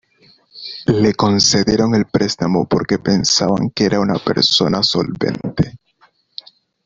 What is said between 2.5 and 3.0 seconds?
porque